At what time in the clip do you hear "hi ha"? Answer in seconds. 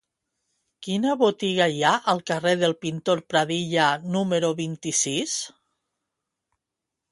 1.75-1.91